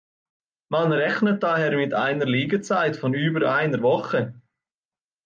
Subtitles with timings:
[0.69, 4.33] Man rechnet daher mit einer Liegezeit von über einer Woche.